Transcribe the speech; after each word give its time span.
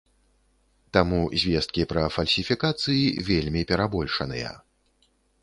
Таму 0.97 1.19
звесткі 1.41 1.81
пра 1.91 2.07
фальсіфікацыі 2.15 3.05
вельмі 3.29 3.61
перабольшаныя. 3.75 4.49